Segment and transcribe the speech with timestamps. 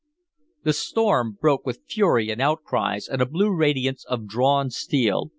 [0.63, 5.29] The storm broke with fury and outcries, and a blue radiance of drawn steel.